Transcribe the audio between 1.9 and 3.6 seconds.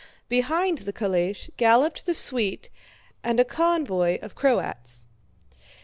the suite and a